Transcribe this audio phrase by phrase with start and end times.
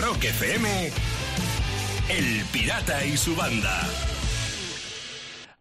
[0.00, 0.90] Rock FM,
[2.08, 3.80] El Pirata y su banda.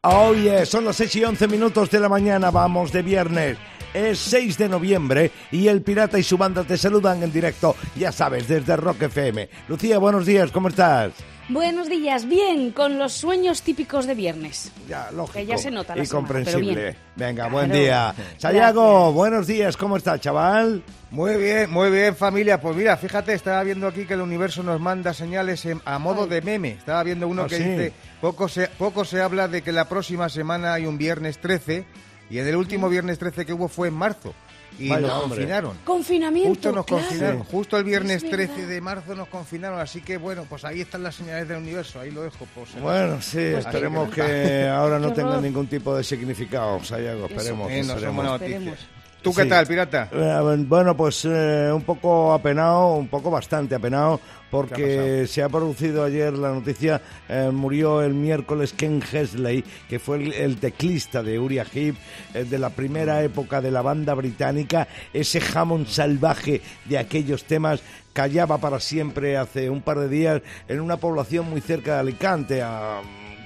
[0.02, 3.58] Oye, son las 6 y 11 minutos de la mañana, vamos de viernes.
[3.94, 8.12] Es 6 de noviembre y el Pirata y su banda te saludan en directo, ya
[8.12, 9.50] sabes, desde Rock FM.
[9.68, 11.14] Lucía, buenos días, ¿cómo estás?
[11.50, 14.72] Buenos días, bien, con los sueños típicos de viernes.
[14.88, 15.40] Ya, lógico.
[15.40, 16.82] Que ya se nota la Y semana, pero comprensible.
[16.82, 16.98] bien.
[17.18, 17.82] Venga, buen Claro.
[17.82, 18.16] día.
[18.38, 20.82] Sayago, buenos días, ¿cómo estás, chaval?
[21.12, 22.62] Muy bien, muy bien familia.
[22.62, 26.24] Pues mira, fíjate, estaba viendo aquí que el universo nos manda señales en- a modo
[26.24, 26.30] Ay.
[26.30, 26.70] de meme.
[26.72, 27.64] Estaba viendo uno Ah, que sí.
[27.64, 31.86] dice, poco se, poco se habla de que la próxima semana hay un viernes 13
[32.30, 34.34] y en el último viernes 13 que hubo fue en marzo
[34.80, 35.38] y Vaya, nos hombre.
[35.40, 35.78] confinaron.
[35.86, 37.04] Confinamiento, Justo nos claro.
[37.06, 38.54] confinaron, justo el viernes Es verdad.
[38.54, 42.00] 13 de marzo nos confinaron, así que bueno, pues ahí están las señales del universo,
[42.00, 42.48] ahí lo dejo.
[42.54, 47.26] Pues, Bueno, sí, Pues esperemos que- que ahora no tenga ningún tipo de significado, Sayago,
[47.28, 47.72] esperemos.
[47.72, 48.80] Eh, no son esperemos.
[49.24, 49.50] ¿Tú qué Sí.
[49.50, 50.10] tal, pirata?
[50.12, 55.42] Eh, bueno, pues eh, un poco apenado, un poco bastante apenado, ¿Qué ha porque se
[55.42, 60.58] ha producido ayer la noticia, eh, murió el miércoles Ken Hesley, que fue el, el
[60.58, 61.96] teclista de Uriah Heep,
[62.36, 67.82] eh, de la primera época de la banda británica, ese jamón salvaje de aquellos temas,
[68.12, 72.62] callaba para siempre hace un par de días en una población muy cerca de Alicante,
[72.62, 73.02] a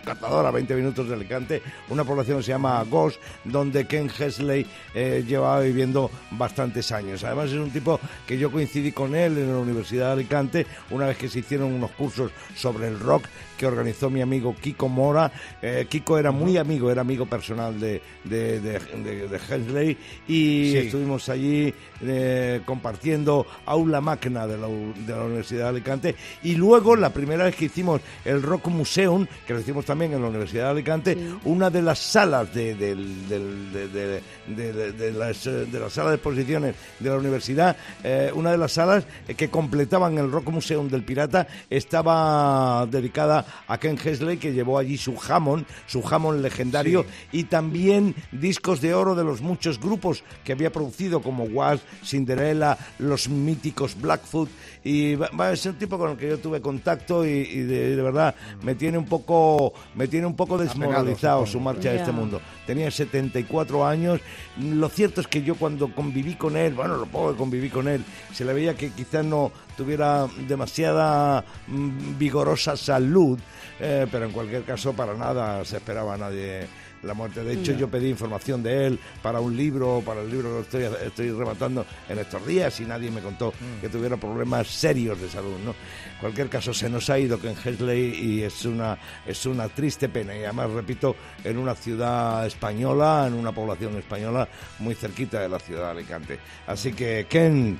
[0.07, 4.65] Cazador, a 20 minutos de Alicante, una población que se llama Gos, donde Ken Hesley
[4.95, 7.25] eh, llevaba viviendo bastantes años.
[7.25, 11.07] Además es un tipo que yo coincidí con él en la Universidad de Alicante una
[11.07, 13.25] vez que se hicieron unos cursos sobre el rock
[13.57, 15.31] que organizó mi amigo Kiko Mora.
[15.61, 20.71] Eh, Kiko era muy amigo, era amigo personal de, de, de, de- de Hesley y
[20.71, 20.77] Sí.
[20.77, 26.95] estuvimos allí eh, compartiendo aula magna de la, de la Universidad de Alicante y luego
[26.95, 30.65] la primera vez que hicimos el Rock Museum, que lo hicimos también en la Universidad
[30.65, 31.37] de Alicante, Sí.
[31.45, 36.09] una de las salas de, de, de- de- de- de las, eh, de la sala
[36.09, 40.87] de exposiciones de la universidad, eh, una de las salas que completaban el Rock Museum
[40.89, 47.05] del Pirata estaba dedicada a Ken Hesley, que llevó allí su jamón, su jamón legendario,
[47.31, 52.77] y también discos de oro de los muchos grupos que había producido, como Was, Cinderella,
[52.99, 54.49] los míticos Blackfoot,
[54.83, 57.95] y va, va, es un tipo con el que yo tuve contacto y, y de,
[57.95, 62.11] de verdad me tiene un poco, me tiene un poco desmoralizado su marcha a este
[62.11, 62.41] mundo.
[62.65, 64.21] Tenía 74 años.
[64.59, 67.87] Lo cierto es que yo cuando conviví con él, bueno, lo poco que conviví con
[67.87, 73.39] él, se le veía que quizás no tuviera demasiada mm, vigorosa salud,
[73.79, 76.67] eh, pero en cualquier caso para nada se esperaba a nadie
[77.03, 77.43] la muerte.
[77.43, 81.05] De hecho, yo pedí información de él para un libro, para el libro que estoy,
[81.05, 85.57] estoy rematando en estos días y nadie me contó que tuviera problemas serios de salud,
[85.63, 85.71] ¿no?
[85.71, 90.09] En cualquier caso, se nos ha ido Ken Hesley y es una, es una triste
[90.09, 90.35] pena.
[90.35, 94.47] Y además, repito, en una ciudad española, en una población española
[94.79, 96.39] muy cerquita de la ciudad de Alicante.
[96.65, 97.79] Así que, Ken,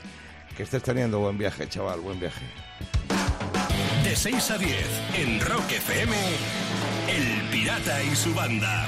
[0.57, 2.44] que estés teniendo buen viaje, chaval, buen viaje.
[4.03, 4.72] De 6 a 10
[5.19, 6.16] en Rock FM,
[7.07, 8.88] El Pirata y su banda.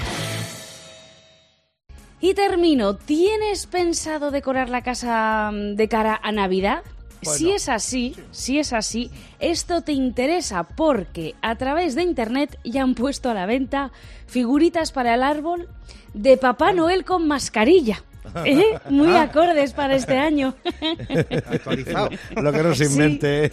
[2.19, 2.95] Y termino.
[2.95, 6.81] ¿Tienes pensado decorar la casa mm, de cara a Navidad?
[7.21, 12.81] Si es así, si es así, esto te interesa porque a través de internet ya
[12.81, 13.91] han puesto a la venta
[14.25, 15.69] figuritas para el árbol
[16.13, 18.03] de Papá Noel con mascarilla.
[18.45, 18.63] ¿Eh?
[18.89, 20.55] Muy acordes para este año.
[21.51, 22.09] Actualizado.
[22.35, 22.93] Lo que no se Sí.
[22.93, 23.51] invente.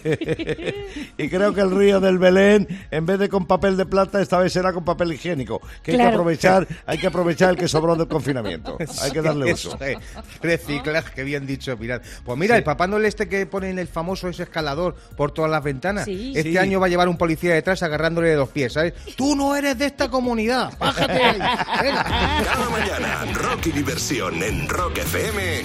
[1.18, 4.38] y creo que el río del Belén, en vez de con papel de plata, esta
[4.38, 5.60] vez será con papel higiénico.
[5.82, 8.78] Que hay que aprovechar, hay que aprovechar el que sobró del confinamiento.
[9.02, 9.76] Hay que darle uso.
[9.80, 9.96] Eh.
[10.42, 12.02] Reciclaje, que bien dicho, Pilar.
[12.24, 15.50] Pues mira, el Papá Noel este que pone en el famoso ese escalador por todas
[15.50, 16.32] las ventanas, Sí.
[16.36, 16.58] este Sí.
[16.58, 18.94] año va a llevar un policía detrás agarrándole de los pies, ¿sabes?
[19.16, 21.38] Tú no eres de esta comunidad, bájate ahí.
[21.82, 22.04] Venga.
[22.04, 25.62] Cada mañana, rock y diversión en Rock FM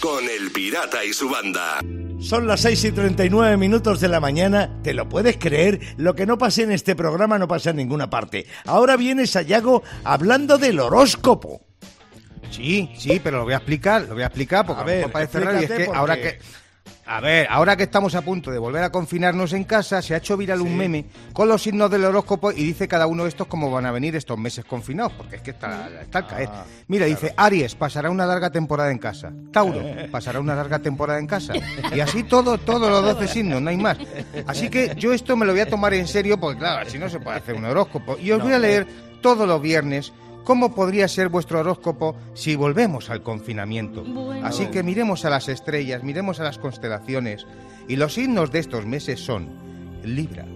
[0.00, 1.80] con El Pirata y su banda.
[2.20, 4.80] Son las 6 y 39 minutos de la mañana.
[4.82, 5.80] ¿Te lo puedes creer?
[5.96, 8.46] Lo que no pasa en este programa no pasa en ninguna parte.
[8.66, 11.62] Ahora viene Sayago hablando del horóscopo.
[12.50, 15.12] Sí, sí, pero lo voy a explicar, lo voy a explicar porque A a, ver,
[15.12, 16.38] parece raro y es explícate que porque- ahora que
[17.08, 20.18] a ver, ahora que estamos a punto de volver a confinarnos en casa, se ha
[20.18, 23.46] hecho viral un meme con los signos del horóscopo y dice cada uno de estos
[23.46, 26.48] cómo van a venir estos meses confinados, porque es que está, está al caer.
[26.52, 29.32] Ah, Mira, dice, Aries pasará una larga temporada en casa.
[29.50, 31.54] Tauro pasará una larga temporada en casa.
[31.94, 33.96] Y así todo, todos los 12 signos, no hay más.
[34.46, 37.08] Así que yo esto me lo voy a tomar en serio porque claro, si no
[37.08, 38.18] se puede hacer un horóscopo.
[38.18, 38.86] Y os voy a leer
[39.22, 40.12] todos los viernes
[40.48, 44.02] cómo podría ser vuestro horóscopo si volvemos al confinamiento.
[44.02, 44.46] Bueno.
[44.46, 47.46] Así que miremos a las estrellas, miremos a las constelaciones.
[47.86, 49.50] Y los signos de estos meses son
[50.02, 50.46] Libra.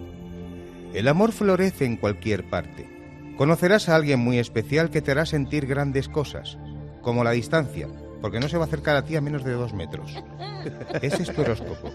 [0.94, 2.88] El amor florece en cualquier parte.
[3.36, 6.56] Conocerás a alguien muy especial que te hará sentir grandes cosas,
[7.02, 7.86] como la distancia,
[8.22, 10.14] porque no se va a acercar a ti a menos de dos metros.
[11.02, 11.90] Ese es tu horóscopo.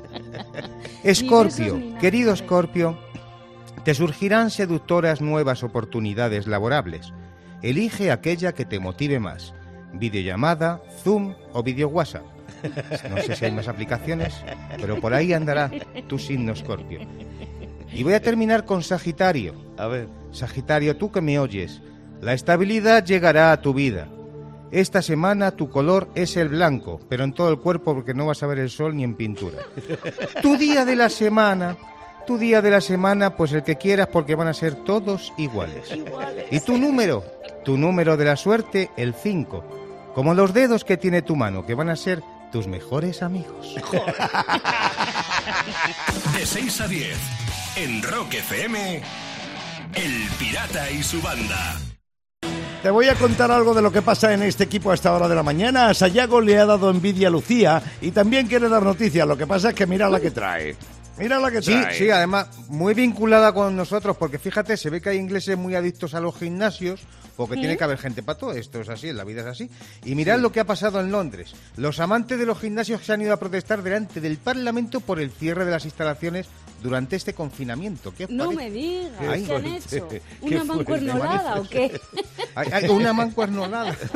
[1.04, 2.96] Escorpio, querido Escorpio,
[3.84, 7.12] te surgirán seductoras nuevas oportunidades laborables.
[7.62, 9.54] Elige aquella que te motive más.
[9.94, 12.25] Videollamada, Zoom o video WhatsApp.
[13.09, 14.33] No sé si hay más aplicaciones,
[14.80, 15.71] pero por ahí andará
[16.07, 17.00] tu signo Escorpio.
[17.92, 19.54] Y voy a terminar con Sagitario.
[19.77, 20.07] A ver.
[20.31, 21.81] Sagitario, tú que me oyes,
[22.21, 24.07] la estabilidad llegará a tu vida.
[24.71, 28.44] Esta semana tu color es el blanco, pero en todo el cuerpo porque no vas
[28.44, 29.59] a ver el sol ni en pintura.
[30.42, 31.77] Tu día de la semana,
[32.25, 35.89] tu día de la semana, pues el que quieras porque van a ser todos iguales.
[36.51, 37.24] Y tu número,
[37.68, 40.12] tu número de la suerte, el 5.
[40.16, 43.75] Como los dedos que tiene tu mano, que van a ser tus mejores amigos.
[46.34, 47.18] De 6 a 10,
[47.75, 49.02] en Rock FM,
[49.96, 51.78] El Pirata y su banda.
[52.81, 55.28] Te voy a contar algo de lo que pasa en este equipo a esta hora
[55.28, 55.90] de la mañana.
[55.90, 59.28] A Sayago le ha dado envidia a Lucía y también quiere dar noticias.
[59.28, 60.78] Lo que pasa es que mira la que trae.
[61.18, 61.98] Mira la que Sí, trae.
[61.98, 66.14] sí, además muy vinculada con nosotros, porque fíjate, se ve que hay ingleses muy adictos
[66.14, 67.02] a los gimnasios,
[67.38, 69.69] porque tiene que haber gente para todo, esto es así, la vida es así.
[70.04, 71.54] Y mirad lo que ha pasado en Londres.
[71.78, 75.31] Los amantes de los gimnasios se han ido a protestar delante del Parlamento por el
[75.31, 76.48] cierre de las instalaciones
[76.81, 78.13] durante este confinamiento.
[78.13, 78.63] ¿Qué No parece?
[78.63, 80.07] me digas, ¿qué han hecho?
[80.42, 82.00] ¿Una mancuernolada o qué?
[82.56, 83.95] Hay, hay una mancuernolada.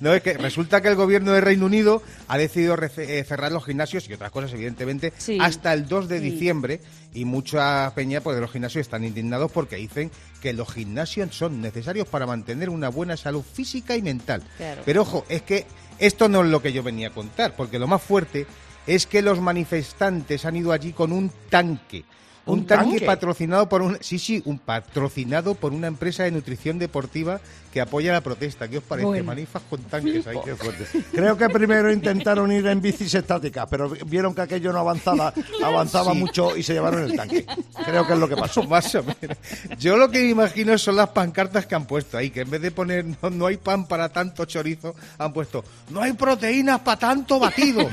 [0.00, 3.64] No, es que resulta que el gobierno de Reino Unido ha decidido eh, cerrar los
[3.64, 5.38] gimnasios y otras cosas, evidentemente, Sí.
[5.40, 6.30] hasta el 2 de Sí.
[6.30, 6.80] diciembre.
[7.12, 10.10] Y mucha peña pues, de los gimnasios están indignados porque dicen
[10.40, 14.42] que los gimnasios son necesarios para mantener una buena salud física y mental.
[14.56, 14.82] Claro.
[14.84, 15.66] Pero ojo, es que
[15.98, 18.46] esto no es lo que yo venía a contar, porque lo más fuerte
[18.86, 22.04] es que los manifestantes han ido allí con un tanque.
[22.46, 23.06] Un, ¿Un tanque, tanque?
[23.06, 27.38] patrocinado por un sí sí un patrocinado por una empresa de nutrición deportiva
[27.72, 29.06] que apoya la protesta ¿qué os parece?
[29.06, 29.24] Bueno.
[29.24, 30.86] manifas con tanques ahí Qué fuerte.
[31.12, 35.32] Creo que primero intentaron ir en bicis estáticas, pero vieron que aquello no avanzaba,
[35.64, 36.18] avanzaba Sí.
[36.18, 37.46] mucho y se llevaron el tanque.
[37.84, 38.62] Creo que es lo que pasó.
[38.68, 39.36] más o menos.
[39.78, 42.62] Yo lo que me imagino son las pancartas que han puesto ahí, que en vez
[42.62, 46.98] de poner no, no hay pan para tanto chorizo, han puesto no hay proteínas para
[46.98, 47.88] tanto batido.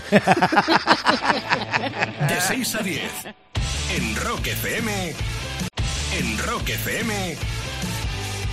[2.27, 3.01] De 6 a 10,
[3.89, 5.13] en Rock FM,
[6.19, 7.38] en Rock FM,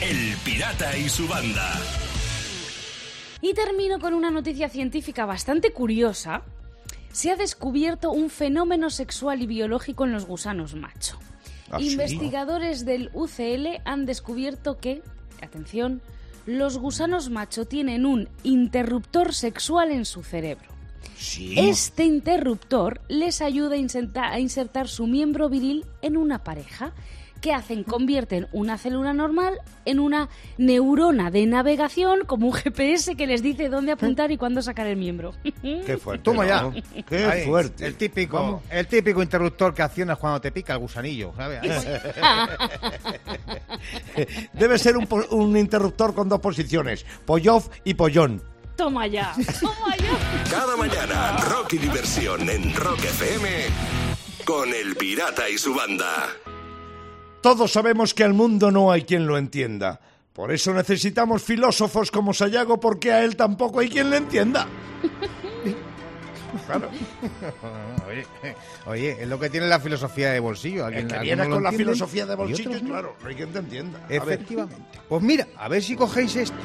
[0.00, 1.72] El Pirata y su banda.
[3.40, 6.42] Y termino con una noticia científica bastante curiosa.
[7.10, 11.18] Se ha descubierto un fenómeno sexual y biológico en los gusanos macho.
[11.70, 11.92] ¿Ah, sí?
[11.92, 15.02] Investigadores del UCL han descubierto que,
[15.42, 16.00] atención,
[16.46, 20.73] los gusanos macho tienen un interruptor sexual en su cerebro.
[21.16, 21.54] Sí.
[21.58, 26.92] Este interruptor les ayuda a inserta- a insertar su miembro viril en una pareja.
[27.40, 27.84] ¿Qué hacen?
[27.84, 33.68] Convierten una célula normal en una neurona de navegación como un GPS que les dice
[33.68, 35.34] dónde apuntar y cuándo sacar el miembro.
[35.60, 36.24] Qué fuerte.
[36.24, 36.62] Toma ya.
[36.62, 36.72] ¿no?
[37.06, 37.84] Qué Ahí, fuerte.
[37.86, 41.60] El típico, el típico interruptor que accionas cuando te pica el gusanillo, ¿sabes?
[44.54, 48.42] Debe ser un, interruptor con dos posiciones, pollof y pollón.
[48.76, 50.50] Toma ya, toma ya.
[50.50, 53.48] Cada mañana, rock y diversión en Rock FM,
[54.44, 56.26] con El Pirata y su banda.
[57.40, 60.00] Todos sabemos que al mundo no hay quien lo entienda.
[60.32, 64.66] Por eso necesitamos filósofos como Sayago porque a él tampoco hay quien le entienda.
[66.66, 66.88] Claro.
[68.08, 68.26] oye,
[68.86, 70.86] oye, es lo que tiene la filosofía de bolsillo.
[70.86, 72.88] El Alguien- que algunos viene con la filosofía de y otros bolsillos, no.
[72.90, 73.98] claro, no hay quien te entienda.
[73.98, 74.22] A ver.
[74.22, 74.98] Efectivamente.
[75.08, 76.56] Pues mira, a ver si cogéis esta.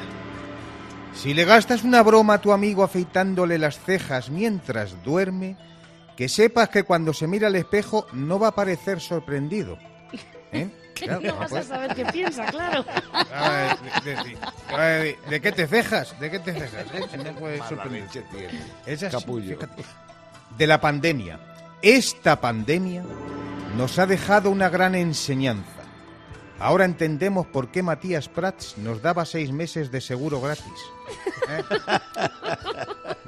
[1.14, 5.56] Si le gastas una broma a tu amigo afeitándole las cejas mientras duerme,
[6.16, 9.78] que sepas que cuando se mira al espejo no va a parecer sorprendido.
[10.52, 10.68] ¿Eh?
[10.94, 12.84] Claro, No vas a saber qué piensa, claro.
[13.34, 16.18] a ver, de, de- de- de- ¿de qué te cejas?
[16.20, 16.86] ¿De qué te cejas?
[16.94, 17.02] eh?
[17.10, 18.04] Si no puedes sorprender.
[19.10, 19.54] Capullo.
[19.56, 19.82] fíjate.
[20.58, 21.40] De la pandemia.
[21.80, 23.02] Esta pandemia
[23.76, 25.79] nos ha dejado una gran enseñanza.
[26.60, 30.64] Ahora entendemos por qué Matías Prats nos daba seis meses de seguro gratis.
[31.48, 31.62] ¿Eh?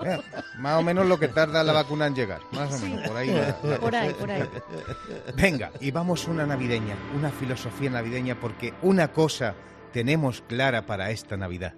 [0.04, 0.18] Eh,
[0.58, 2.40] más o menos lo que tarda la vacuna en llegar.
[2.50, 3.30] Más o menos, por ahí.
[3.30, 4.42] va la Por ahí, por ahí.
[5.36, 9.54] Venga, y vamos a una navideña, una filosofía navideña, porque una cosa
[9.92, 11.74] tenemos clara para esta Navidad.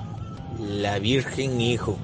[0.58, 2.00] La Virgen Hijo.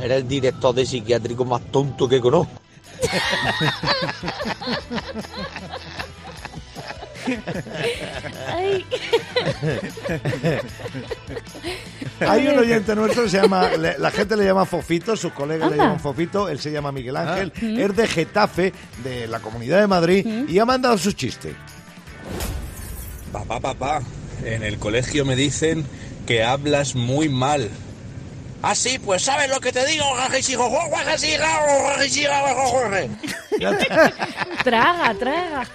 [0.00, 2.60] Era el director de psiquiátrico más tonto que conozco.
[8.48, 8.84] Ay,
[12.20, 15.68] Hay un oyente nuestro que se llama, le- la gente le llama Fofito, sus colegas
[15.68, 15.84] le Anda.
[15.84, 18.72] llaman Fofito, él se llama Miguel Ángel, es de Getafe,
[19.04, 21.54] de la Comunidad de Madrid, y ha mandado su chiste.
[23.32, 24.02] Papá, papá,
[24.44, 25.84] en el colegio me dicen
[26.26, 27.68] que hablas muy mal.
[28.68, 30.04] Ah, sí, pues ¿sabes lo que te digo?
[34.64, 35.66] traga, traga.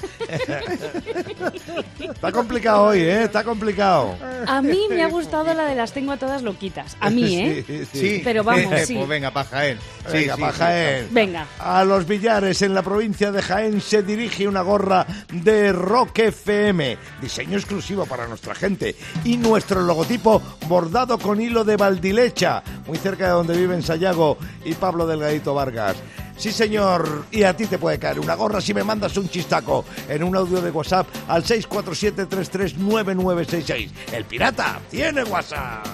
[1.99, 3.23] Está complicado hoy, ¿eh?
[3.23, 4.17] Está complicado.
[4.45, 6.97] A mí me ha gustado la de las tengo a todas loquitas.
[6.99, 7.63] A mí, ¿eh?
[7.71, 7.99] Sí, sí.
[7.99, 8.21] Sí.
[8.23, 8.95] Pero vamos, sí.
[8.95, 9.79] Pues venga, para Jaén.
[10.07, 10.57] Sí, Venga, sí, pa' sí.
[10.57, 11.07] Jaén.
[11.11, 11.47] Venga.
[11.59, 16.97] A los billares en la provincia de Jaén se dirige una gorra de Rock FM,
[17.21, 23.25] diseño exclusivo para nuestra gente, y nuestro logotipo bordado con hilo de Valdilecha, muy cerca
[23.25, 25.97] de donde viven Sayago y Pablo Delgadito Vargas.
[26.37, 29.85] Sí, señor, y a ti te puede caer una gorra si me mandas un chistaco
[30.09, 33.91] en un audio de WhatsApp al 647-339966.
[34.11, 35.85] El pirata tiene WhatsApp.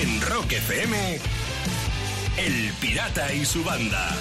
[0.00, 1.18] En Rock FM,
[2.36, 4.14] El Pirata y su banda.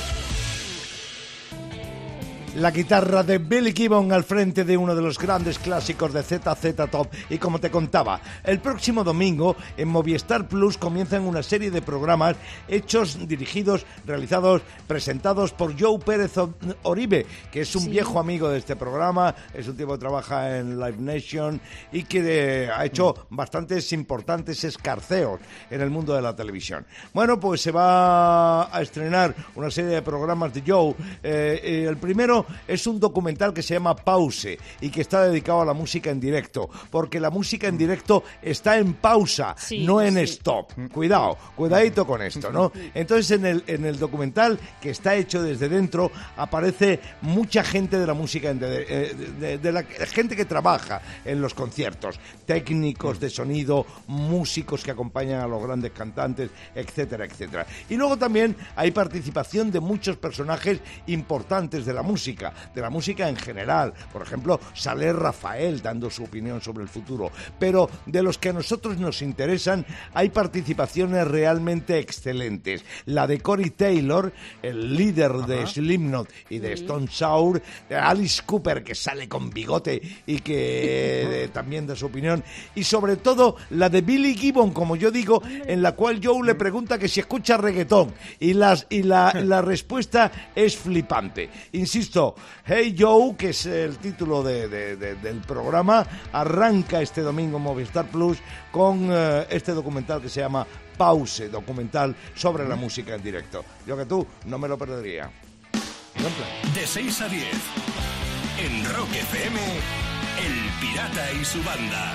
[2.56, 6.90] La guitarra de Billy Gibbon al frente de uno de los grandes clásicos de ZZ
[6.90, 7.10] Top.
[7.30, 12.38] Y como te contaba, el próximo domingo en Movistar Plus comienzan una serie de programas
[12.70, 16.32] hechos, dirigidos, realizados, presentados por Joe Pérez
[16.84, 17.90] Oribe, que es un Sí.
[17.90, 21.60] viejo amigo de este programa, es un tipo que trabaja en Live Nation
[21.92, 26.86] y que eh, ha hecho bastantes importantes escarceos en el mundo de la televisión.
[27.14, 30.96] Bueno, pues se va a estrenar una serie de programas de Joe.
[31.22, 35.62] Eh, eh, el primero es un documental que se llama Pause y que está dedicado
[35.62, 40.02] a la música en directo, porque la música en directo está en pausa, Sí, no
[40.02, 40.22] en sí.
[40.22, 40.72] stop.
[40.92, 42.72] Cuidado, cuidadito con esto, ¿no?
[42.94, 48.08] Entonces en el, en el documental que está hecho desde dentro aparece mucha gente de
[48.08, 53.20] la música, en- de, eh, de- de la gente que trabaja en los conciertos, técnicos
[53.20, 57.66] de sonido, músicos que acompañan a los grandes cantantes, etcétera, etcétera.
[57.90, 63.30] Y luego también hay participación de muchos personajes importantes de la música, de la música
[63.30, 63.94] en general.
[64.12, 67.32] Por ejemplo, sale Rafael dando su opinión sobre el futuro.
[67.60, 72.84] Pero de los que a nosotros nos interesan, hay participaciones realmente excelentes.
[73.06, 78.96] La de Cory Taylor, el líder de Slipknot y de Stone Sour, Alice Cooper, que
[78.96, 80.56] sale con bigote y que
[81.44, 82.44] eh, también da su opinión.
[82.76, 86.56] Y sobre todo la de Billy Gibbon, como yo digo, en la cual Joe le
[86.56, 88.14] pregunta que si escucha reggaetón.
[88.40, 91.50] Y, las, y la, la respuesta es flipante.
[91.74, 92.25] Insisto,
[92.66, 98.06] Hey Joe, que es el título de- de- de- del programa, arranca este domingo Movistar
[98.08, 98.38] Plus
[98.72, 100.66] con eh, este documental que se llama
[100.98, 103.64] Pause, documental sobre la música en directo.
[103.86, 105.30] Yo que tú no me lo perdería.
[106.74, 107.46] De 6 a 10.
[108.58, 112.14] En Rock FM, El Pirata y su banda.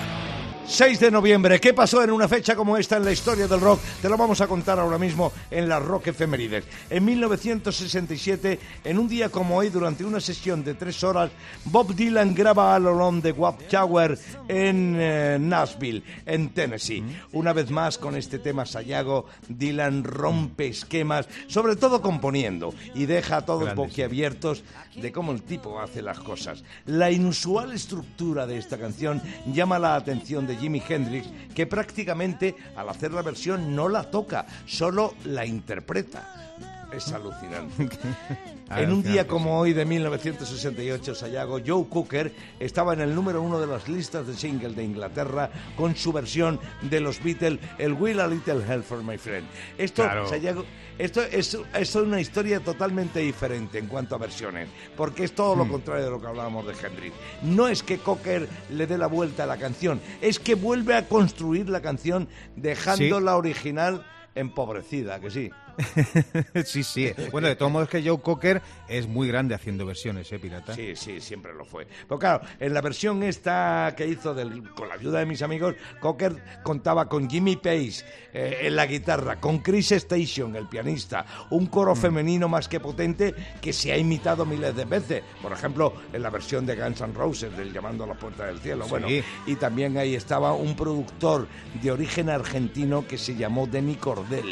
[0.67, 3.79] 6 de noviembre, ¿qué pasó en una fecha como esta en la historia del rock?
[4.01, 6.63] Te lo vamos a contar ahora mismo en las Rock Efemérides.
[6.89, 11.31] En 1967, en un día como hoy, durante una sesión de tres horas,
[11.65, 17.03] Bob Dylan graba All Along the Watchtower en eh, Nashville, en Tennessee.
[17.33, 23.37] Una vez más, con este tema Sayago, Dylan rompe esquemas, sobre todo componiendo, y deja
[23.37, 23.87] a todos Grande, sí.
[23.89, 24.63] boquiabiertos
[24.95, 26.63] de cómo el tipo hace las cosas.
[26.85, 32.87] La inusual estructura de esta canción llama la atención de Jimi Hendrix, que prácticamente al
[32.87, 36.80] hacer la versión no la toca, solo la interpreta.
[36.91, 37.89] Es alucinante.
[38.77, 43.59] En un día como hoy de 1968, Sayago, Joe Cooker estaba en el número uno
[43.59, 48.21] de las listas de single de Inglaterra con su versión de los Beatles, el Will
[48.21, 49.45] a Little Help for My Friend.
[49.77, 50.25] Esto, Claro.
[50.25, 50.63] Sayago,
[50.97, 55.67] esto es, es una historia totalmente diferente en cuanto a versiones, porque es todo lo
[55.67, 57.13] contrario de lo que hablábamos de Hendrix.
[57.41, 61.09] No es que Cocker le dé la vuelta a la canción, es que vuelve a
[61.09, 63.25] construir la canción dejando Sí.
[63.25, 65.49] la original empobrecida, que sí.
[66.65, 67.11] sí, sí.
[67.31, 70.73] Bueno, de todos modos que Joe Cocker es muy grande haciendo versiones, ¿eh, pirata?
[70.73, 71.87] Sí, sí, siempre lo fue.
[72.07, 75.75] Pero claro, en la versión esta que hizo del, con la ayuda de mis amigos,
[75.99, 81.67] Cocker contaba con Jimmy Page eh, en la guitarra, con Chris Station, el pianista, un
[81.67, 85.23] coro femenino más que potente que se ha imitado miles de veces.
[85.41, 88.59] Por ejemplo, en la versión de Guns N' Roses, del Llamando a las Puertas del
[88.59, 88.85] Cielo.
[88.87, 91.47] Bueno, y también ahí estaba un productor
[91.81, 94.45] de origen argentino que se llamó Denny Cordell.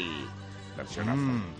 [0.80, 1.20] Versionazo.
[1.20, 1.59] Mm.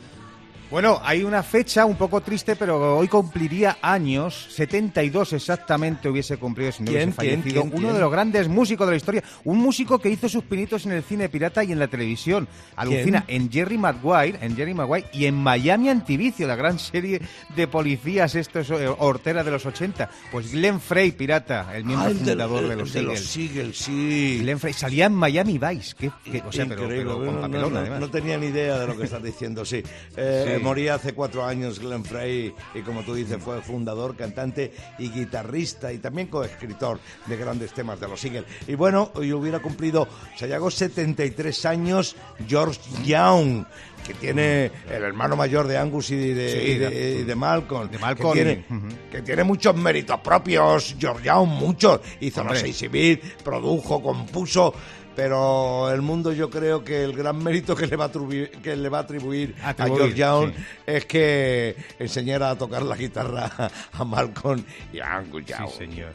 [0.71, 6.71] Bueno, hay una fecha un poco triste, pero hoy cumpliría años, 72 exactamente hubiese cumplido
[6.71, 7.63] si no ¿Quién, hubiese fallecido.
[7.63, 7.95] quién, Uno quién?
[7.95, 11.03] de los grandes músicos de la historia, un músico que hizo sus pinitos en el
[11.03, 12.47] cine pirata y en la televisión.
[12.77, 17.21] Alucina en Jerry Maguire, en Jerry Maguire y en Miami Antivicio, la gran serie
[17.57, 20.09] de policías estos eh, horteras de los 80.
[20.31, 23.19] Pues Glenn Frey, pirata, el miembro Ah, el del- fundador de los de los.
[23.19, 24.39] Seagulls, sí.
[24.43, 27.99] Glenn Frey salía en Miami Vice, que, que- o sea, pero, con no, además.
[27.99, 29.83] no tenía ni idea de lo que estás diciendo, sí.
[30.17, 30.60] Eh, Sí.
[30.63, 35.93] Moría hace cuatro años Glenn Frey y como tú dices fue fundador, cantante y guitarrista
[35.93, 38.45] y también coescritor de grandes temas de los Eagles.
[38.67, 42.17] Y bueno, hoy hubiera cumplido, se llegó 73 años
[42.49, 43.65] George Young,
[44.07, 47.35] que tiene el hermano mayor de Angus y de, Sí, y de- de- y de
[47.35, 47.91] Malcolm.
[47.91, 48.65] de Malcolm Que tiene,
[49.11, 52.01] que tiene muchos méritos propios, George Young, muchos.
[52.21, 54.75] Hizo los seis civil, produjo, compuso,
[55.17, 58.77] pero el mundo yo creo que el gran mérito que le va a atribuir, que
[58.77, 60.65] le va a atribuir a Atribuir, George Young sí.
[60.87, 63.51] es que enseñara a tocar la guitarra
[63.93, 65.69] a Malcolm y a Angus Young.
[65.69, 66.13] Sí, señor.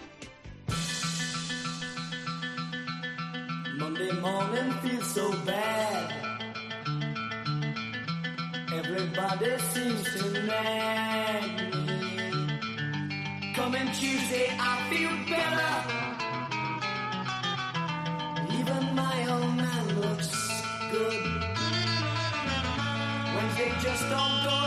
[3.77, 6.25] Monday morning feels so bad.
[8.71, 11.43] Everybody seems to nag
[11.75, 11.95] me.
[13.53, 16.24] Coming Tuesday, I feel better.
[18.59, 20.29] Even my old man looks
[20.91, 21.23] good.
[23.35, 24.61] Wednesday just don't go.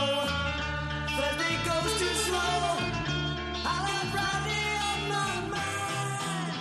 [1.17, 2.53] Thursday goes too slow.
[3.69, 6.53] I'll have Friday on my mind.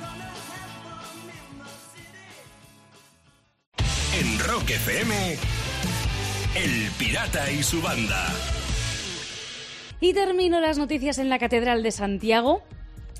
[0.00, 2.36] Gonna have fun in my city.
[4.20, 5.12] En Rock FM,
[6.54, 8.22] El Pirata y su banda.
[10.00, 12.62] Y termino las noticias en la Catedral de Santiago.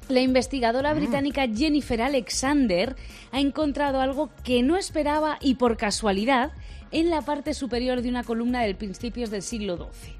[0.08, 2.94] La investigadora británica Jennifer Alexander
[3.32, 6.52] ha encontrado algo que no esperaba y por casualidad
[6.92, 10.12] en la parte superior de una columna del principios del siglo XII.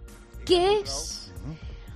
[0.44, 1.32] ¿Qué es?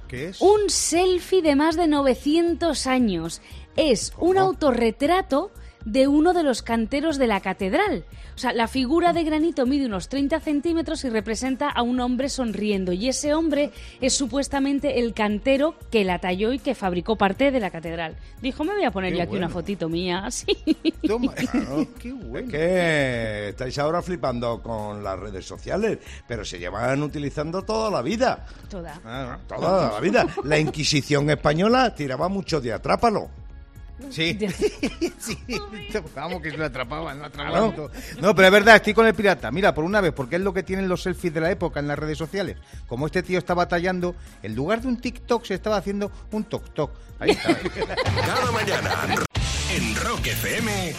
[0.06, 0.40] ¿Qué es?
[0.40, 3.42] Un selfie de más de 900 años.
[3.76, 5.50] Es un autorretrato
[5.84, 8.04] de uno de los canteros de la catedral.
[8.34, 12.28] O sea, la figura de granito mide unos 30 centímetros y representa a un hombre
[12.28, 12.92] sonriendo.
[12.92, 17.60] Y ese hombre es supuestamente el cantero que la talló y que fabricó parte de
[17.60, 18.16] la catedral.
[18.40, 20.20] Dijo, me voy a poner Qué yo aquí una fotito mía.
[20.26, 20.46] así.
[21.06, 21.34] Toma.
[21.98, 22.50] Qué Es bueno.
[22.50, 28.46] que estáis ahora flipando con las redes sociales, pero se llevan utilizando toda la vida.
[28.70, 29.00] Toda.
[29.04, 30.26] Ah, Toda la vida.
[30.44, 33.28] La Inquisición española tiraba mucho de atrápalo.
[34.10, 34.38] Sí.
[35.20, 35.36] Sí.
[36.14, 37.48] Vamos, que lo atrapaban, lo Claro.
[37.50, 37.90] atrapaban todo.
[38.20, 39.50] No, pero es verdad, estoy con el pirata.
[39.50, 41.88] Mira, por una vez, porque es lo que tienen los selfies de la época en
[41.88, 42.56] las redes sociales.
[42.86, 46.90] Como este tío estaba tallando, en lugar de un TikTok se estaba haciendo un TokTok.
[47.18, 47.54] Ahí está.
[48.26, 49.14] Cada mañana
[49.76, 50.94] en Rock FM,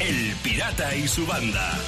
[0.00, 1.78] El Pirata y su banda.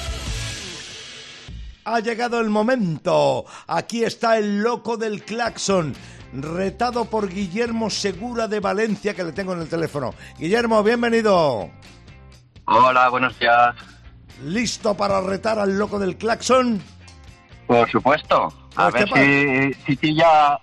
[1.85, 3.45] Ha llegado el momento.
[3.67, 5.93] Aquí está el loco del claxon,
[6.33, 10.13] retado por Guillermo Segura de Valencia, que le tengo en el teléfono.
[10.37, 11.69] Guillermo, bienvenido.
[12.65, 13.75] Hola, buenos días.
[14.43, 16.81] ¿Listo para retar al loco del claxon?
[17.67, 18.53] Por supuesto.
[18.75, 20.57] A Pues, ver ¿qué si, si pilla,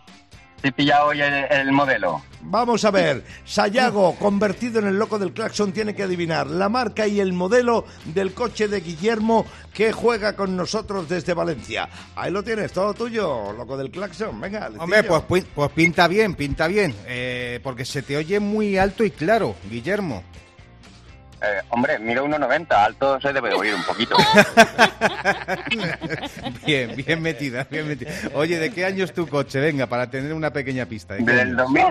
[0.62, 2.22] si pilla hoy el, el modelo.
[2.42, 3.24] Vamos a ver.
[3.44, 7.84] Sayago, convertido en el loco del claxon, tiene que adivinar la marca y el modelo
[8.06, 11.88] del coche de Guillermo que juega con nosotros desde Valencia.
[12.16, 14.40] Ahí lo tienes, todo tuyo, loco del claxon.
[14.40, 16.94] Venga, Hombre, pues, pues pinta bien, pinta bien.
[17.06, 20.24] Eh, porque se te oye muy alto y claro, Guillermo.
[21.40, 24.16] Eh, hombre, miro 1,90, alto se debe oír un poquito.
[26.66, 28.10] bien, bien metida, bien metida.
[28.34, 29.60] Oye, ¿de qué año es tu coche?
[29.60, 31.14] Venga, para tener una pequeña pista.
[31.14, 31.56] ¿de Del año?
[31.56, 31.84] 2000,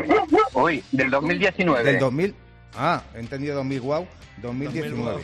[0.53, 1.83] uy, del 2019.
[1.83, 2.36] Del 2000.
[2.75, 4.07] Ah, he entendido 2000, wow.
[4.41, 5.23] 2019.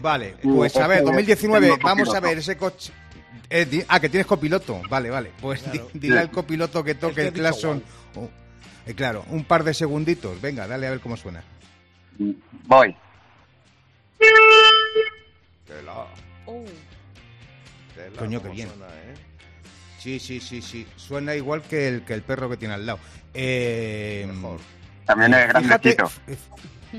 [0.00, 2.92] Vale, pues a ver, 2019, vamos a ver ese coche.
[3.50, 4.80] eh, di- ah, que tienes copiloto.
[4.88, 5.30] Vale, vale.
[5.40, 7.82] Pues di- dile al copiloto que toque que ha el claxon.
[8.14, 8.30] Oh,
[8.86, 10.40] eh, claro, un par de segunditos.
[10.40, 11.42] Venga, dale a ver cómo suena.
[12.66, 12.96] Voy.
[15.72, 16.06] Tela,
[16.46, 16.64] Oh.
[17.94, 18.68] tela, Coño, qué bien.
[18.68, 19.14] suena, ¿eh?
[19.98, 20.86] Sí, sí, sí, sí.
[20.96, 22.98] Suena igual que el, que el perro que tiene al lado.
[23.34, 24.60] Eh, Mejor.
[25.06, 26.10] También es grandecito.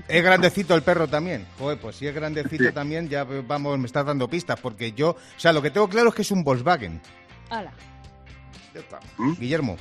[0.07, 1.45] Es grandecito el perro también.
[1.59, 5.17] Joder, pues si es grandecito también, ya vamos, me estás dando pistas, porque yo, o
[5.39, 6.99] sea, lo que tengo claro es que es un Volkswagen.
[7.49, 7.71] Hala.
[8.73, 9.39] Ya estamos.
[9.39, 9.77] Guillermo,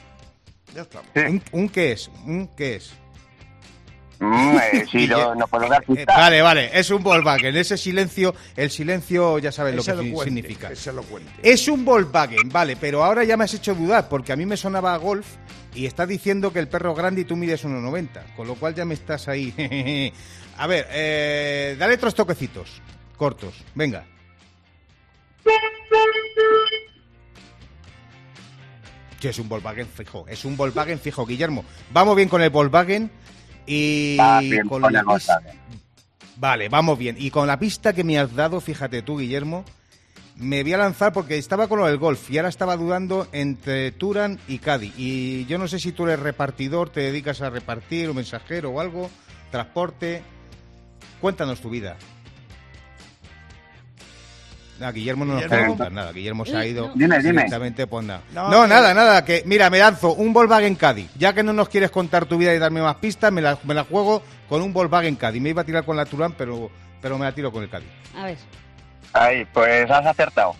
[0.74, 1.08] Ya estamos.
[1.14, 2.08] ¿un, un qué es?
[2.26, 2.92] ¿Un qué es?
[4.24, 6.16] Mm, eh, sí, no, no puedo dar Eh, pistas.
[6.16, 7.56] vale, vale, es un Volkswagen.
[7.56, 10.68] Ese silencio, el silencio ya sabes lo Que significa.
[10.68, 11.30] que se lo cuente.
[11.42, 14.56] Es un Volkswagen, vale, pero ahora ya me has hecho dudar, porque a mí me
[14.56, 15.26] sonaba a Golf
[15.74, 18.74] y estás diciendo que el perro es grande y tú mides 1,90, con lo cual
[18.74, 19.52] ya me estás ahí.
[20.58, 22.80] a ver, eh, dale otros toquecitos,
[23.16, 24.04] cortos, venga.
[29.20, 31.64] Sí, es un Volkswagen fijo, es un Volkswagen fijo, Guillermo.
[31.92, 33.08] Vamos bien con el Volkswagen
[33.66, 34.16] y
[34.50, 35.60] bien con la el pis- Volkswagen.
[36.36, 37.16] Vale, vamos bien.
[37.18, 39.64] Y con la pista que me has dado, fíjate tú, Guillermo,
[40.36, 43.92] me voy a lanzar porque estaba con lo del golf y ahora estaba dudando entre
[43.92, 44.92] Turan y Cádiz.
[44.96, 48.80] Y yo no sé si tú eres repartidor, te dedicas a repartir o mensajero o
[48.80, 49.10] algo,
[49.52, 50.22] transporte.
[51.20, 51.96] Cuéntanos tu vida.
[54.82, 55.56] Nada, Guillermo no nos Guillermo.
[55.56, 56.12] quiere contar nada.
[56.12, 56.88] Guillermo se ha ido.
[56.88, 56.94] no.
[56.94, 57.30] Dime, dime.
[57.30, 58.20] directamente, pues nada.
[58.34, 59.24] No, No, que- nada, nada.
[59.24, 61.08] Que, mira, me lanzo un Volkswagen Cádiz.
[61.16, 63.74] Ya que no nos quieres contar tu vida y darme más pistas, me la, me
[63.74, 65.40] la juego con un Volkswagen Cádiz.
[65.40, 66.68] Me iba a tirar con la Turán, pero,
[67.00, 67.88] pero me la tiro con el Cádiz.
[68.16, 68.38] A ver.
[69.12, 70.54] Ay, pues has acertado.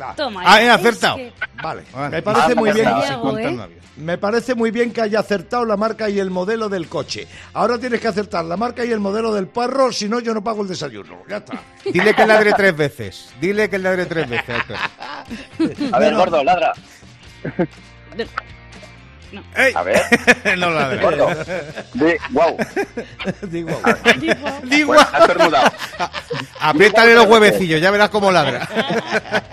[0.00, 0.42] Va, Toma.
[0.44, 1.16] Ah, he acertado.
[1.16, 1.32] Que-
[1.62, 1.82] Vale.
[1.92, 2.10] Vale.
[2.16, 2.88] Me parece Ah, muy bien.
[2.88, 3.68] ¿eh?
[3.96, 7.26] Me parece muy bien que haya acertado la marca y el modelo del coche.
[7.52, 10.44] Ahora tienes que acertar la marca y el modelo del perro, si no yo no
[10.44, 11.18] pago el desayuno.
[11.28, 11.60] Ya está.
[11.84, 13.30] Dile que ladre tres veces.
[13.40, 14.56] Dile que ladre tres veces.
[15.92, 16.72] A ver, gordo, ladra.
[19.56, 19.72] ¡Ey!
[19.74, 20.02] A ver,
[20.58, 21.02] no ladre.
[21.02, 21.28] gordo.
[21.94, 22.56] Di, wow.
[23.42, 23.80] Digo,
[24.64, 25.72] Digo, Bueno, has estornudado.
[26.60, 28.68] apriétale los huevecillos, ya verás cómo ladra.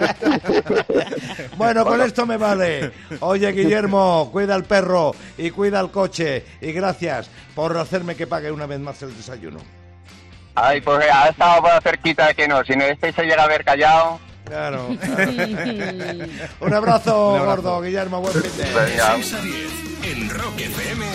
[1.58, 2.92] bueno, con esto me vale.
[3.20, 6.46] Oye, Guillermo, cuida al perro y cuida al coche.
[6.62, 9.60] Y gracias por hacerme que pague una vez más el desayuno.
[10.56, 12.64] Ay, pues ha estado por cerquita de que no.
[12.64, 14.20] Si no este se llega a haber callado.
[14.46, 14.88] Claro.
[16.62, 17.46] Un abrazo, Un abrazo.
[17.46, 18.22] gordo, Guillermo.
[18.22, 18.64] Buen fin de.
[18.64, 19.16] Venga.
[19.16, 19.56] 6 a 10
[20.12, 21.06] en Rock FM,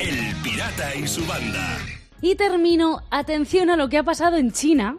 [0.00, 1.78] El Pirata y su banda.
[2.20, 4.96] Y termino, atención a lo que ha pasado en China,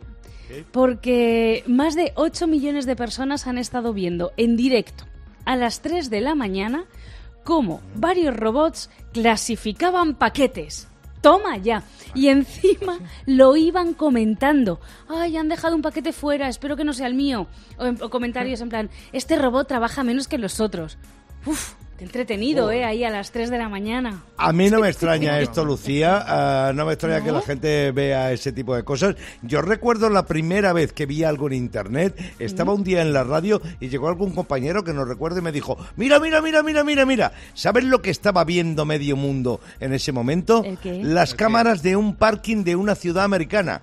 [0.72, 5.06] porque más de 8 millones de personas han estado viendo en directo
[5.44, 6.86] a las 3 de la mañana
[7.44, 10.88] cómo varios robots clasificaban paquetes.
[11.26, 11.82] Toma ya.
[12.14, 14.80] Y encima lo iban comentando.
[15.10, 17.48] Ay, han dejado un paquete fuera, espero que no sea el mío.
[17.80, 21.00] O, o comentarios en plan, este robot trabaja menos que los otros.
[21.48, 22.84] Uf, entretenido, ¿eh?
[22.84, 24.24] Ahí a las 3 de la mañana.
[24.38, 26.24] A mí no me extraña esto, Lucía.
[26.28, 29.16] ah, no me extraña que la gente vea ese tipo de cosas.
[29.42, 32.36] Yo recuerdo la primera vez que vi algo en internet.
[32.40, 35.52] Estaba un día en la radio y llegó algún compañero que no recuerdo y me
[35.52, 37.32] dijo: Mira, mira, mira, mira, mira, mira.
[37.54, 40.64] ¿Sabes lo que estaba viendo medio mundo en ese momento?
[40.64, 41.02] ¿El qué?
[41.04, 43.82] Las cámaras de un parking de una ciudad americana.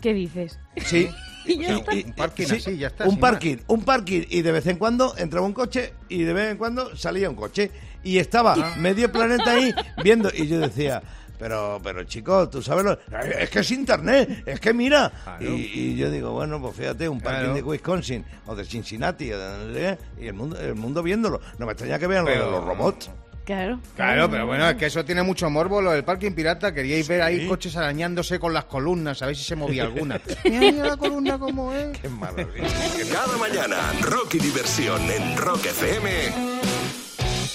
[0.00, 0.58] ¿Qué dices?
[0.84, 1.08] Sí.
[1.48, 1.92] Y ya está.
[1.92, 4.22] Un parking así, ya está, Un parking, un parking.
[4.28, 7.36] Y de vez en cuando entraba un coche y de vez en cuando salía un
[7.36, 7.70] coche.
[8.04, 8.74] Y estaba Ah.
[8.78, 10.30] medio planeta ahí viendo.
[10.32, 11.02] Y yo decía,
[11.38, 12.98] pero, pero chicos, tú sabes lo...
[13.38, 15.10] Es que es internet, es que mira.
[15.24, 15.44] Claro.
[15.56, 17.54] Y, y yo digo, bueno, pues fíjate, un parking Claro.
[17.54, 21.40] de Wisconsin o de Cincinnati o de y el mundo, el mundo viéndolo.
[21.58, 23.10] No me extraña que vean lo de Pero- los robots.
[23.48, 23.80] Claro.
[23.96, 26.74] Claro, pero bueno, es que eso tiene mucho morbo, lo del parking pirata.
[26.74, 30.20] Queríais ver ahí coches arañándose con las columnas, a ver si se movía alguna.
[30.44, 31.96] Mira, mira la columna como es.
[31.96, 32.68] Qué maravilla.
[33.10, 36.10] Cada mañana, rock y diversión en Rock FM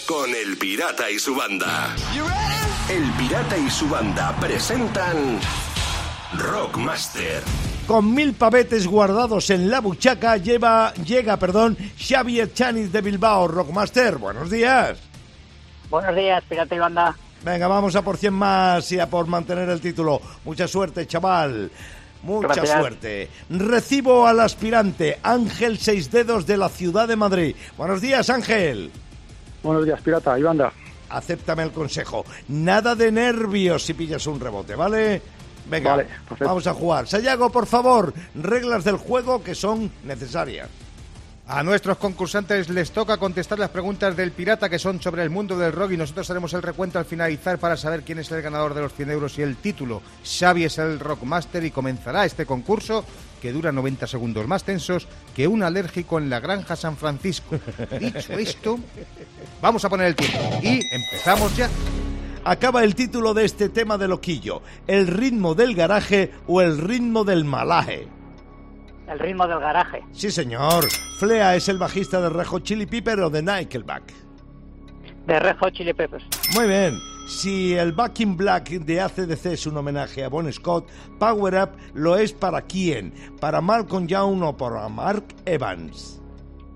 [0.07, 1.95] con El Pirata y su banda.
[2.89, 5.39] El Pirata y su banda presentan
[6.39, 7.43] Rockmaster.
[7.85, 14.17] Con mil pavetes guardados en la buchaca lleva, llega, perdón, Xavier Chanis de Bilbao, Rockmaster.
[14.17, 15.12] Buenos días.
[15.93, 17.15] Buenos días, Pirata y Banda.
[17.43, 20.19] Venga, vamos a por 100 más y a por mantener el título.
[20.43, 21.69] Mucha suerte, chaval.
[22.23, 22.79] Mucha Gracias.
[22.79, 23.29] suerte.
[23.51, 27.55] Recibo al aspirante Ángel Seis Dedos de la ciudad de Madrid.
[27.77, 28.89] Buenos días, Ángel.
[29.61, 30.73] Buenos días, Pirata y Banda.
[31.09, 32.25] Acéptame el consejo.
[32.47, 35.21] Nada de nervios si pillas un rebote, ¿vale?
[35.69, 36.07] Venga, Vale,
[36.39, 37.07] vamos a jugar.
[37.07, 40.69] Sayago, por favor, reglas del juego que son necesarias.
[41.45, 45.57] A nuestros concursantes les toca contestar las preguntas del pirata que son sobre el mundo
[45.57, 48.73] del rock y nosotros haremos el recuento al finalizar para saber quién es el ganador
[48.73, 50.01] de los 100 euros y el título.
[50.23, 53.03] Xavi es el Rockmaster y comenzará este concurso
[53.41, 57.59] que dura 90 segundos más tensos que un alérgico en la granja San Francisco.
[57.99, 58.79] Dicho esto,
[59.61, 61.69] vamos a poner el tiempo y empezamos ya.
[62.45, 64.61] Acaba el título de este tema de loquillo.
[64.87, 68.07] ¿El ritmo del garaje o el ritmo del malaje?
[69.07, 70.03] El ritmo del garaje.
[70.11, 70.85] Sí, señor.
[71.19, 74.13] Flea es el bajista de Rejo Chili Pepper o de Nickelback.
[75.27, 76.23] De Red Hot Chili Peppers.
[76.53, 76.99] Muy bien.
[77.27, 80.89] Si el Back in Black de ACDC es un homenaje a Bon Scott,
[81.19, 83.13] Power Up lo es para quién?
[83.39, 86.21] ¿Para Malcolm Young o para Mark Evans?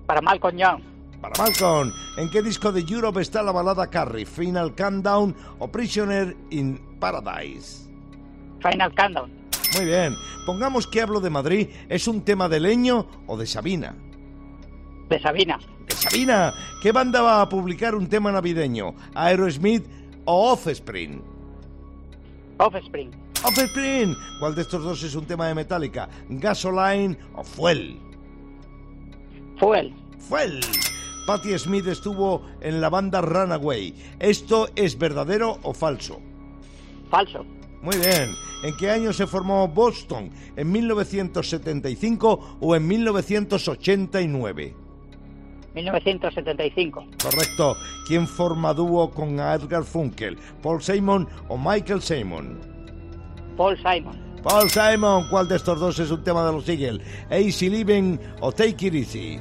[0.06, 0.82] Para Malcolm Young.
[1.20, 4.24] Para Malcolm, ¿en qué disco de Europe está la balada Carrie?
[4.24, 7.90] ¿Final Countdown o Prisoner in Paradise?
[8.62, 9.37] Final Countdown.
[9.74, 10.14] Muy bien.
[10.46, 11.68] Pongamos que hablo de Madrid.
[11.88, 13.94] ¿Es un tema de Leño o de Sabina?
[15.08, 15.58] De Sabina.
[15.86, 16.54] De Sabina.
[16.82, 18.94] ¿Qué banda va a publicar un tema navideño?
[19.14, 19.86] ¿Aerosmith
[20.24, 21.22] o Offspring?
[22.58, 23.10] Offspring.
[23.44, 24.16] Offspring.
[24.40, 26.08] ¿Cuál de estos dos es un tema de Metallica?
[26.28, 27.98] ¿Gasoline o Fuel?
[29.58, 29.94] Fuel.
[30.18, 30.60] Fuel.
[31.26, 33.94] Patti Smith estuvo en la banda Runaway.
[34.18, 36.20] ¿Esto es verdadero o falso?
[37.10, 37.44] Falso.
[37.82, 38.34] Muy bien.
[38.62, 40.30] ¿En qué año se formó Boston?
[40.56, 44.74] ¿En 1975 o en 1989?
[45.74, 47.06] 1975.
[47.22, 47.76] Correcto.
[48.06, 50.36] ¿Quién forma dúo con Edgar Funkel?
[50.62, 52.58] ¿Paul Simon o Michael Simon?
[53.56, 54.28] Paul Simon.
[54.42, 57.00] Paul Simon, ¿cuál de estos dos es un tema de los Eagles?
[57.30, 59.40] ¿Easy Living o Take It Easy?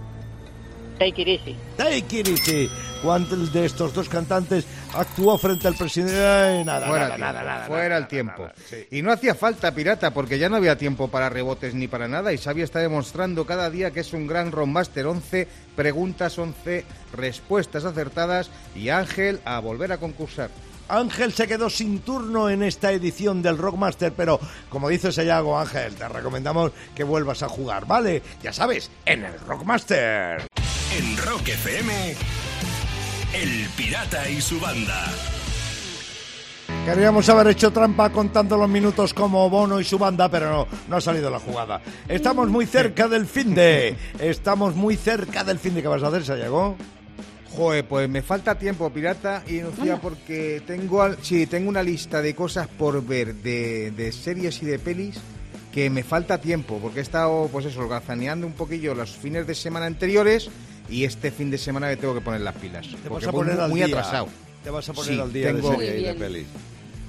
[1.00, 1.56] Take it easy.
[1.78, 2.70] Take It Easy.
[3.04, 6.26] ¿Cuál de estos dos cantantes actuó frente al presidente?
[6.26, 8.42] Ay, nada, Fuera, nada, tiempo, nada, nada, fuera nada, el tiempo.
[8.44, 8.88] nada, sí.
[8.90, 12.34] Y no hacía falta, pirata, porque ya no había tiempo para rebotes ni para nada.
[12.34, 15.06] Y Xavi está demostrando cada día que es un gran Rockmaster.
[15.06, 18.50] 11 preguntas, 11 respuestas acertadas.
[18.76, 20.50] Y Ángel a volver a concursar.
[20.90, 25.94] Ángel se quedó sin turno en esta edición del Rockmaster, pero como dice Sayago Ángel,
[25.96, 28.24] te recomendamos que vuelvas a jugar, ¿vale?
[28.42, 30.48] Ya sabes, en el Rockmaster.
[30.96, 32.16] En Rock FM,
[33.34, 35.06] El Pirata y su banda.
[36.86, 40.96] Queríamos haber hecho trampa contando los minutos como Bono y su banda, pero no, no
[40.98, 41.82] ha salido la jugada.
[42.08, 43.96] Estamos muy cerca del fin de.
[44.20, 45.82] Estamos muy cerca del fin de.
[45.82, 46.76] ¿Qué vas a hacer, Sayago?
[47.56, 52.22] Joder, pues me falta tiempo, pirata, y Lucía, porque tengo, al- sí, tengo una lista
[52.22, 55.18] de cosas por ver, de, de series y de pelis,
[55.74, 59.56] que me falta tiempo, porque he estado, pues eso, holgazaneando un poquillo los fines de
[59.56, 60.52] semana anteriores,
[60.90, 62.88] y este fin de semana me tengo que poner las pilas.
[62.88, 63.88] Te porque vas a poner muy, al muy día.
[64.00, 64.28] atrasado.
[64.64, 66.18] Te vas a poner Sí, al día tengo- de serie Muy y de bien.
[66.18, 66.48] pelis.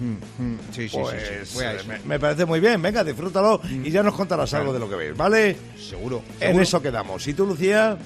[0.00, 0.12] Mm,
[0.42, 1.88] mm, sí, sí, sí, Pues sí, voy a eso.
[1.88, 2.80] me, me parece muy bien.
[2.80, 5.56] Venga, disfrútalo y ya nos contarás algo de lo que ves, ¿vale?
[5.76, 6.22] Seguro.
[6.34, 6.62] En seguro.
[6.62, 7.26] eso quedamos.
[7.26, 7.98] ¿Y tú, Lucía?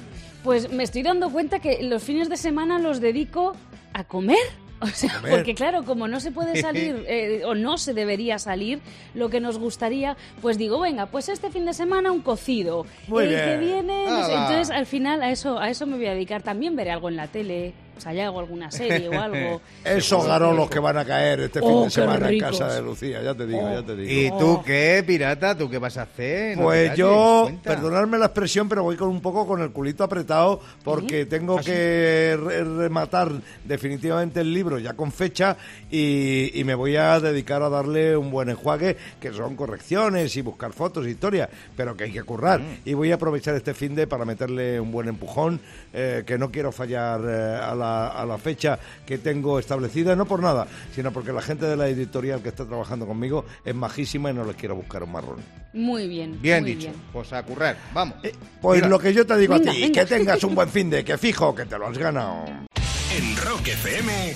[0.43, 3.55] Pues me estoy dando cuenta que los fines de semana los dedico
[3.93, 4.39] a comer.
[4.83, 5.31] O sea, Comer.
[5.33, 8.81] porque claro, como no se puede salir eh, o no se debería salir
[9.15, 12.85] lo que nos gustaría, pues digo, venga, pues este fin de semana un cocido.
[13.09, 13.45] Muy El bien.
[13.45, 14.33] que viene, no sé.
[14.33, 14.43] Hala.
[14.49, 16.43] entonces al final a eso a eso me voy a dedicar.
[16.43, 19.61] También veré algo en la tele, o sea, ya hago alguna serie o algo.
[19.85, 23.23] Esos garolos que van a caer este fin Oh, de semana en casa de Lucía,
[23.23, 23.73] ya te digo, Oh.
[23.81, 24.11] ya te digo.
[24.37, 25.57] ¿Y tú qué, pirata?
[25.57, 26.57] ¿Tú qué vas a hacer?
[26.57, 27.71] No Pues yo, cuenta.
[27.75, 31.63] perdonadme la expresión, pero voy con un poco con el culito apretado porque tengo ¿Ah,
[31.63, 33.31] que re- rematar
[33.65, 35.57] definitivamente el libro ya con fecha
[35.91, 40.43] y, y me voy a dedicar a darle un buen enjuague, que son correcciones y
[40.43, 42.61] buscar fotos, historias, pero que hay que currar.
[42.61, 42.79] Mm.
[42.85, 45.61] Y voy a aprovechar este fin de para meterle un buen empujón,
[45.93, 50.25] eh, que no quiero fallar eh, a, la, a la fecha que tengo establecida, no
[50.27, 54.31] por nada, sino porque la gente de la editorial que está trabajando conmigo es majísima
[54.31, 55.37] y no les quiero buscar un marrón.
[55.73, 56.39] Muy bien.
[56.41, 56.91] Bien muy dicho.
[56.91, 57.03] bien.
[57.13, 57.77] Pues a currar.
[57.95, 58.17] Vamos.
[58.61, 58.89] Pues Mira.
[58.89, 60.01] lo que yo te digo Venga, a ti, venga.
[60.01, 62.45] que tengas un buen fin de, que fijo que te lo has ganado.
[62.47, 64.35] En Rock FM,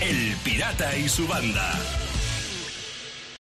[0.00, 1.72] El Pirata y su banda.